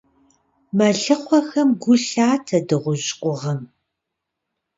[0.77, 3.61] Мэлыхъуэхэм гу лъатэ дыгъужь къугъым.